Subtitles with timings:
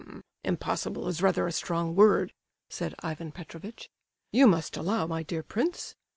[0.03, 0.23] "H'm!
[0.43, 2.33] impossible is rather a strong word,"
[2.71, 3.91] said Ivan Petrovitch.
[4.31, 5.95] "You must allow, my dear prince...